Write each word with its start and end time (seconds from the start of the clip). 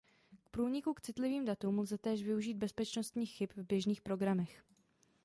K 0.45 0.49
průniku 0.49 0.93
k 0.93 1.01
citlivým 1.01 1.45
datům 1.45 1.79
lze 1.79 1.97
též 1.97 2.23
využít 2.23 2.53
bezpečnostních 2.57 3.31
chyb 3.31 3.49
v 3.55 3.63
běžných 3.63 4.01
programech. 4.01 4.63